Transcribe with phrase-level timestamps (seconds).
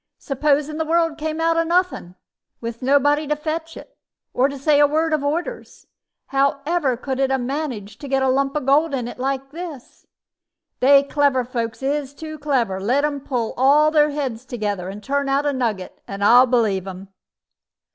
[0.17, 2.15] Supposin' the world come out o' nothing,
[2.59, 3.95] with nobody to fetch it,
[4.33, 5.85] or to say a word of orders,
[6.29, 10.09] how ever could it 'a managed to get a lump of gold like this in
[10.09, 10.79] it?
[10.79, 12.79] They clever fellers is too clever.
[12.79, 16.85] Let 'em put all their heads together, and turn out a nugget, and I'll believe
[16.85, 17.09] them."